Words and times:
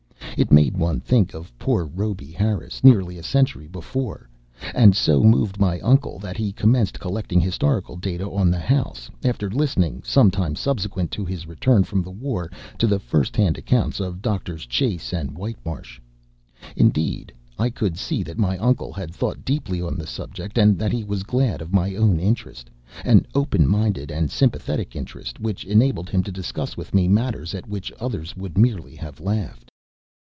It 0.37 0.49
made 0.51 0.75
one 0.75 0.99
think 1.01 1.35
of 1.35 1.55
poor 1.59 1.85
Rhoby 1.85 2.31
Harris 2.31 2.83
nearly 2.83 3.19
a 3.19 3.21
century 3.21 3.67
before, 3.67 4.27
and 4.73 4.95
so 4.95 5.21
moved 5.21 5.59
my 5.59 5.79
uncle 5.81 6.17
that 6.17 6.35
he 6.37 6.51
commenced 6.51 6.99
collecting 6.99 7.39
historical 7.39 7.95
data 7.95 8.27
on 8.27 8.49
the 8.49 8.57
house 8.57 9.11
after 9.23 9.51
listening, 9.51 10.01
some 10.03 10.31
time 10.31 10.55
subsequent 10.55 11.11
to 11.11 11.25
his 11.25 11.45
return 11.45 11.83
from 11.83 12.01
the 12.01 12.09
war, 12.09 12.49
to 12.79 12.87
the 12.87 12.97
first 12.97 13.35
hand 13.35 13.55
account 13.59 13.99
of 13.99 14.19
Doctors 14.23 14.65
Chase 14.65 15.13
and 15.13 15.37
Whitmarsh. 15.37 15.99
Indeed, 16.75 17.31
I 17.59 17.69
could 17.69 17.95
see 17.97 18.23
that 18.23 18.39
my 18.39 18.57
uncle 18.57 18.93
had 18.93 19.13
thought 19.13 19.45
deeply 19.45 19.79
on 19.79 19.95
the 19.95 20.07
subject, 20.07 20.57
and 20.57 20.79
that 20.79 20.93
he 20.93 21.03
was 21.03 21.21
glad 21.21 21.61
of 21.61 21.71
my 21.73 21.93
own 21.93 22.19
interest 22.19 22.71
an 23.05 23.27
open 23.35 23.67
minded 23.67 24.09
and 24.09 24.31
sympathetic 24.31 24.95
interest 24.95 25.39
which 25.39 25.65
enabled 25.65 26.09
him 26.09 26.23
to 26.23 26.31
discuss 26.31 26.75
with 26.75 26.95
me 26.95 27.07
matters 27.07 27.53
at 27.53 27.67
which 27.69 27.93
others 27.99 28.35
would 28.35 28.57
merely 28.57 28.95
have 28.95 29.19
laughed. 29.19 29.67